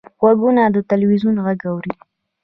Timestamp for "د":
0.75-0.77